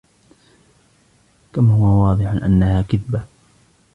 كم 1.53 1.67
هو 1.69 2.03
واضح 2.03 2.31
أنها 2.43 2.81
كذبة! 2.81 3.23